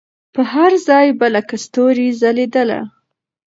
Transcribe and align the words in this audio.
پر 0.33 0.43
هر 0.53 0.71
ځای 0.87 1.07
به 1.19 1.27
لکه 1.35 1.55
ستوري 1.65 2.09
ځلېدله 2.21 2.79